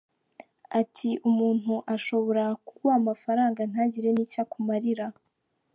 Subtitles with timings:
[0.79, 5.05] Ati: “Umuntu ashobora kuguha amafaranga ntagire n’icyo akumarira.